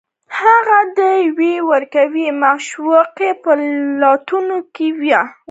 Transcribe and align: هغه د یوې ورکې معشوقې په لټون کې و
هغه 0.39 0.79
د 0.97 0.99
یوې 1.25 1.55
ورکې 1.69 2.03
معشوقې 2.41 3.31
په 3.43 3.51
لټون 4.01 4.47
کې 4.75 4.87
و 4.99 5.01